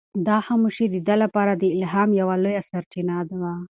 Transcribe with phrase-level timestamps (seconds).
[0.27, 3.53] دا خاموشي د ده لپاره د الهام یوه لویه سرچینه وه.